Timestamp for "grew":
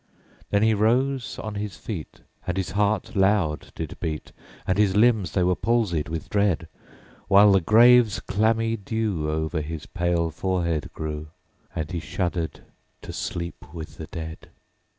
10.95-11.27